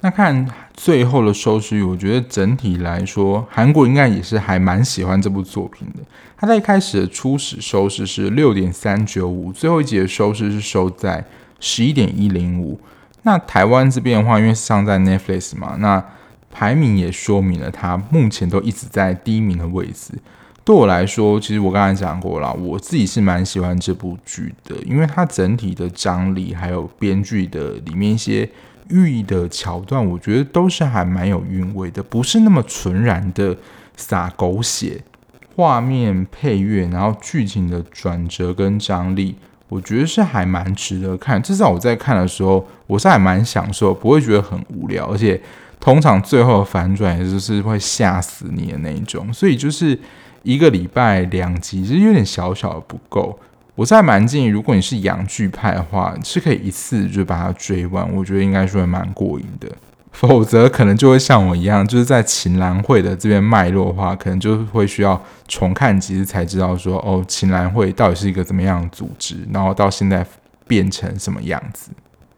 [0.00, 6.02] 那看最后的收视率，我觉得整体来说，韩国应该也是还蛮喜欢这部作品的。
[6.36, 11.24] 它在一开始的初始收视是六点三九五，最后一集的收视是收在
[11.60, 12.78] 十一点一零五。
[13.22, 16.04] 那台湾这边的话，因为上在 Netflix 嘛，那
[16.52, 20.12] 排名也说明了它目前都一直在第一名的位置。
[20.66, 28.46] 对我来说，其实我刚才讲过了，我自己是蛮喜欢这部剧的，因为它整体的张力还有编剧的里面一些。
[28.88, 33.56] 寓意的桥段，我觉得都是还蛮有韵味的，不是那么纯然的
[33.96, 35.02] 撒狗血。
[35.56, 39.34] 画面、配乐，然后剧情的转折跟张力，
[39.68, 41.42] 我觉得是还蛮值得看。
[41.42, 45.42] 至少我在看的时候，我是还蛮享受，不会觉得很无聊，而且
[45.80, 49.32] 通常最后的反转也就是会吓死你的那一种。
[49.32, 49.98] 所以就是
[50.46, 53.36] 一个礼拜两集，其实有点小小的不够。
[53.74, 58.10] 我在蛮建议，如果你是养剧派的话，是可以一次就把它追完。
[58.14, 59.68] 我觉得应该说会蛮过瘾的。
[60.12, 70.24] 否则可能就会像我一样，就是在秦兰会的这边脉络的话，可能就会需要重看几次才知道说，哦，秦兰会到底是一个怎么样组织，然后到现在
[70.66, 71.90] 变成什么样子。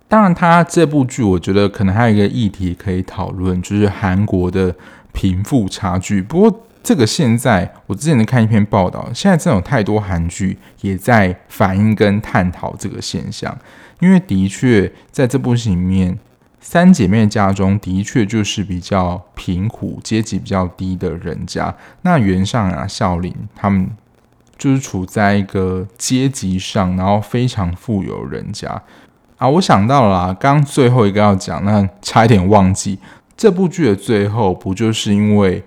[0.09, 4.75] 当然，他这部剧我觉得可能还有一个议题可以讨论，就是韩国的
[5.13, 6.21] 贫富差距。
[6.21, 13.57] 不过，这个现在我之前在看一篇报道，现在真的有太多韩剧也在反映跟探讨这个现象，
[14.01, 16.19] 因为的确在这部戏里面，
[16.61, 21.75] 三姐妹家中的确就是比较贫苦、阶级比较低的人家。
[22.03, 23.91] 那袁尚啊、孝琳他们
[24.57, 28.81] 就是处在一个阶级上，然后非常富有人家
[29.37, 29.47] 啊。
[29.49, 32.99] 我想到了啦，刚最后一个要讲，那差一点忘记，
[33.37, 35.63] 这部剧的最后不就是因为。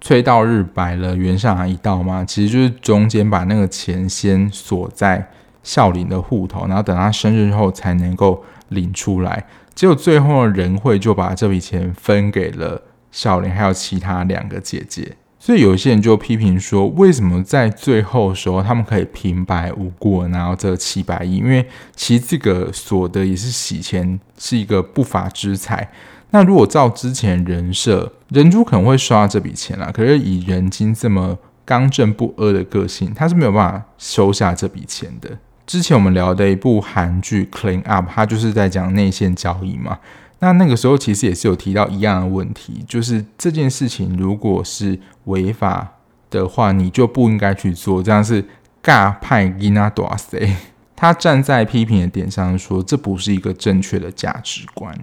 [0.00, 2.24] 崔道日摆了袁尚阿一道吗？
[2.24, 5.28] 其实就是中间把那个钱先锁在
[5.62, 9.44] 孝林的户头，然后等他生日后才能够领出来。
[9.74, 12.80] 结果最后仁惠就把这笔钱分给了
[13.10, 15.16] 孝林，还有其他两个姐姐。
[15.38, 21.36] 所以有些人就批评说，为什么在最后的时候他们可以平白无故拿到这七百亿？
[21.36, 25.88] 因为其实这个所得也是洗钱，是一个不法之财。
[26.30, 29.90] 那如果照之前人设，人珠可能会刷这笔钱啦。
[29.92, 35.38] 可是以人精这么刚正不阿的个性，他是没有办法收下这笔钱的。
[35.66, 39.98] 之前我们聊的一部韩剧《Clean Up》，它就是在讲内线交易嘛。
[40.38, 45.94] 那那个时候其实也是有提到一样的问题，就是这件事情如果是违法
[46.30, 48.02] 的话，你就不应该去做。
[48.02, 48.44] 这样是
[48.82, 50.54] 尬派伊娜多塞，
[50.94, 54.94] 他站在批评的点上说，这不是一个正确的价值观。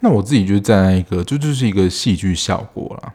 [0.00, 3.12] 那我自己就站在一个，这就，就是一个戏剧效果啦。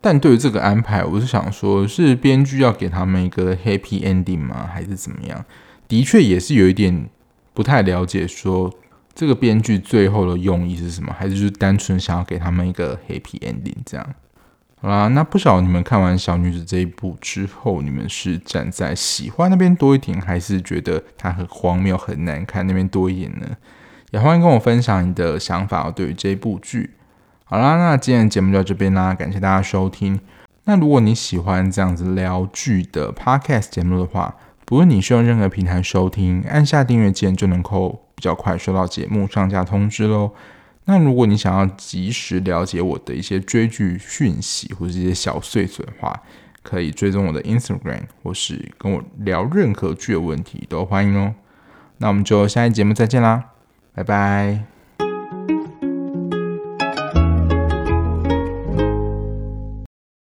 [0.00, 4.68] 但对于这个安排，我是想说，是编剧要给他们一个 happy ending 吗？
[4.72, 5.44] 还是怎么样？
[5.86, 7.08] 的确也是有一点
[7.52, 8.72] 不太了解，说
[9.14, 11.14] 这个编剧最后的用意是什么？
[11.16, 14.14] 还是就是单纯想要给他们一个 happy ending 这样？
[14.80, 23.46] 好啦，那不晓得你们看完小女子这一部之后，你们是站在喜欢那边多一点，还是觉得它很荒谬、很难看那边多一点呢？
[24.12, 26.90] 也欢迎跟我分享你的想法，对于这部剧。
[27.44, 30.20] 好啦，那今天的节目就到这边啦，感谢大家收听。
[30.64, 34.36] 那如果你喜欢这样子聊剧的 podcast 节目的话，
[34.66, 40.32] 不论你是用任何平台收听，按下订阅键就能够比较快收到节目上架通知喽。
[40.84, 46.20] 那如果你想要及时了解我的一些追剧讯息或者一些小碎碎的话，
[46.62, 51.34] 可以追踪我的 Instagram，或是跟我聊任何剧的问题都欢迎哦。
[51.96, 53.51] 那我们就下一节目再见啦。
[53.94, 54.71] 拜拜。